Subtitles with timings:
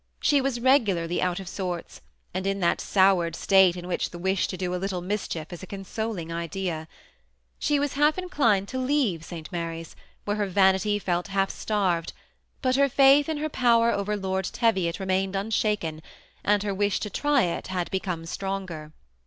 [0.19, 2.01] She was regularly out of sorts,
[2.33, 5.61] and in that soured state in which the wish to do a little mischief is
[5.61, 6.87] a consoling idea.
[7.59, 9.95] She was half inclined to leave St Mary's,
[10.25, 12.13] where her vanity felt half starved;
[12.63, 16.01] hut her faith in her power over Lord Teviot remained unshaken,
[16.43, 18.93] aad her wish to try it had become stronger.